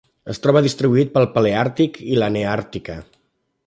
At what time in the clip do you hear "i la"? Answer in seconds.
2.15-2.35